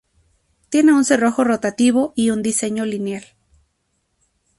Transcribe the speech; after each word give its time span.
Tiene 0.69 0.93
un 0.95 1.05
cerrojo 1.05 1.43
rotativo 1.43 2.11
y 2.15 2.31
un 2.31 2.41
diseño 2.41 2.85
lineal. 2.85 3.23